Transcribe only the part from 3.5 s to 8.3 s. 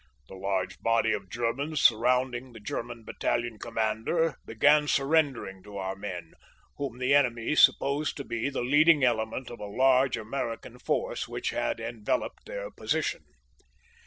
commander began surrendering to our men, whom the enemy supposed to